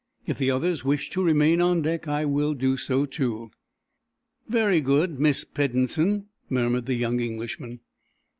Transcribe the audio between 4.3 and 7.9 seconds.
"Very good, Miss Peddensen," murmured the young Englishman.